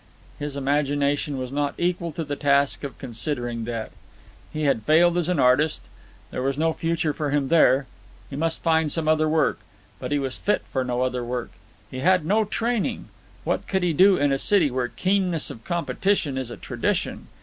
[0.39, 3.91] His imagination was not equal to the task of considering that.
[4.51, 5.87] He had failed as an artist.
[6.31, 7.85] There was no future for him there.
[8.27, 9.59] He must find some other work.
[9.99, 11.51] But he was fit for no other work.
[11.91, 13.09] He had no training.
[13.43, 17.27] What could he do in a city where keenness of competition is a tradition?